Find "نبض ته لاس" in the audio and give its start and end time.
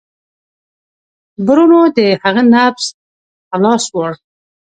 2.53-3.83